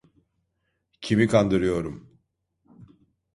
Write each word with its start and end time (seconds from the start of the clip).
Kimi 1.01 1.27
kandırıyorum? 1.27 2.19